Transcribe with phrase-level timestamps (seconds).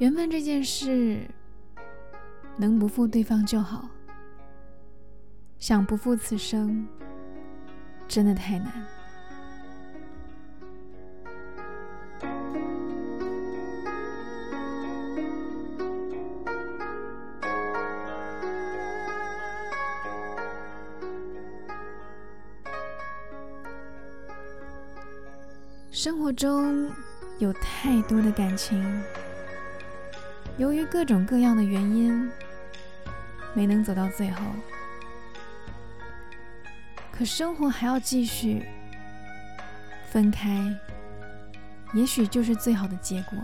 [0.00, 1.28] 缘分这件事，
[2.56, 3.86] 能不负对方就好，
[5.58, 6.88] 想不负此生，
[8.08, 8.72] 真的太难。
[25.90, 26.90] 生活中
[27.38, 28.82] 有太多的感情，
[30.58, 32.30] 由于各种各样的原因，
[33.54, 34.42] 没能走到最后。
[37.10, 38.64] 可生活还要继续，
[40.10, 40.74] 分开，
[41.92, 43.38] 也许就是最好的结果。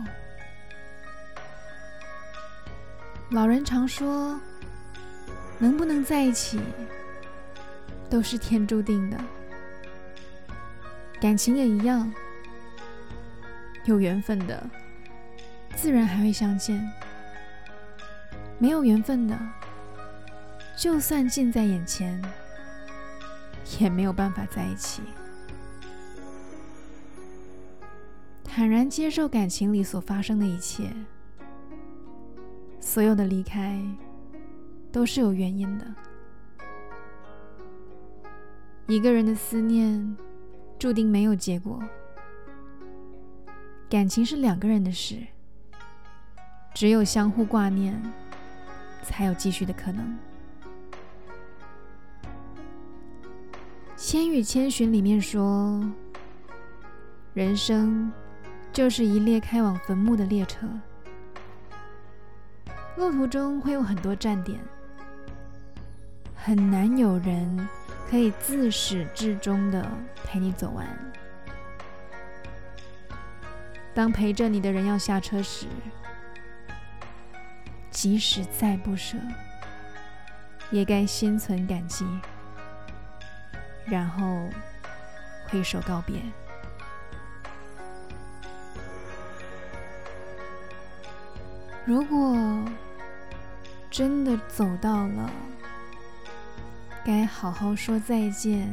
[3.31, 4.41] 老人常说，
[5.59, 6.61] 能不能在一起，
[8.09, 9.19] 都是天注定的，
[11.21, 12.11] 感情也一样。
[13.85, 14.69] 有缘分的，
[15.77, 16.81] 自然还会相见；
[18.59, 19.39] 没有缘分的，
[20.77, 22.21] 就算近在眼前，
[23.79, 25.03] 也没有办法在一起。
[28.43, 30.91] 坦然接受感情里所发生的一切，
[32.81, 33.81] 所有的离开
[34.91, 35.87] 都是有原因的。
[38.87, 40.17] 一个人的思念，
[40.79, 41.81] 注定没有结果。
[43.91, 45.19] 感情是两个人的事，
[46.77, 47.99] 只有相互挂念，
[49.03, 50.05] 才有继续的可能。
[53.97, 55.83] 《千与千寻》里面说，
[57.33, 58.13] 人生
[58.75, 60.69] 就是一列开往坟墓的列车，
[62.99, 64.61] 路途中会有很多站点，
[66.35, 67.67] 很难有人
[68.11, 69.91] 可以自始至终的
[70.27, 70.87] 陪你走完。
[73.95, 75.65] 当陪着你的人要下车时，
[77.97, 79.17] 即使再不舍，
[80.71, 82.05] 也该心存感激，
[83.87, 84.51] 然后
[85.49, 86.21] 挥手告别。
[91.87, 92.37] 如果
[93.91, 95.31] 真的走到了
[97.03, 98.69] 该好好说再见、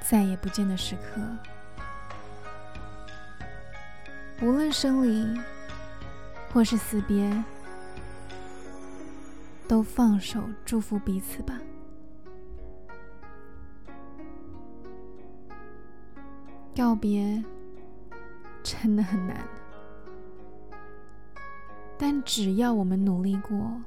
[0.00, 1.20] 再也不见的时刻。
[4.40, 5.38] 无论生离
[6.56, 7.44] 或是死别，
[9.68, 11.60] 都放手祝福彼此吧。
[16.74, 17.44] 告别
[18.62, 19.46] 真的很难，
[21.98, 23.82] 但只要我们努力过，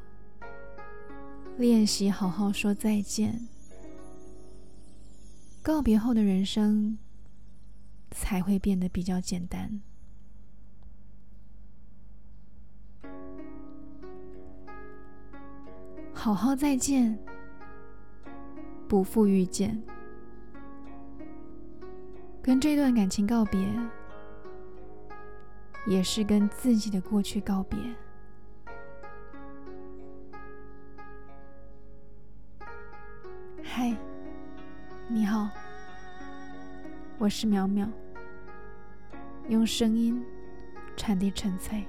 [1.58, 3.48] 练习好好说再见，
[5.64, 7.00] 告别后的人生
[8.12, 9.82] 才会变得比较简单。
[16.22, 17.18] 好好再见，
[18.90, 19.82] 不负遇见，
[22.42, 23.74] 跟这段感情告别，
[25.88, 27.80] 也是跟自己的过去告别。
[33.64, 33.96] 嗨，
[35.08, 35.48] 你好，
[37.18, 37.90] 我是淼淼，
[39.48, 40.22] 用声音
[40.98, 41.86] 传递纯粹。